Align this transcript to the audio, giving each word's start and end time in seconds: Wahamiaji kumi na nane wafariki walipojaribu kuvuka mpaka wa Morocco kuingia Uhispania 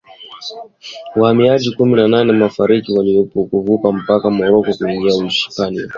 Wahamiaji 1.15 1.75
kumi 1.75 1.95
na 1.95 2.07
nane 2.07 2.43
wafariki 2.43 2.91
walipojaribu 2.91 3.45
kuvuka 3.45 3.91
mpaka 3.91 4.27
wa 4.27 4.31
Morocco 4.33 4.71
kuingia 4.77 5.15
Uhispania 5.15 5.89